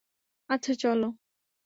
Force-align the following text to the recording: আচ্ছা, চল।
আচ্ছা, 0.49 0.73
চল। 0.75 1.01